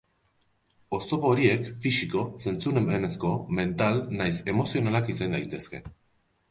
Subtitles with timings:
[0.97, 5.89] Oztopo horiek fisiko, zentzumenezko, mental nahiz emozionalak izan daitezke.